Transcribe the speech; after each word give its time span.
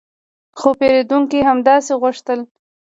خو 0.59 0.69
پیرودونکي 0.79 1.39
همداسې 1.49 1.91
غوښتل 2.01 2.39